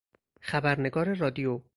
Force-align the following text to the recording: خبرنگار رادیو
خبرنگار 0.41 1.09
رادیو 1.13 1.61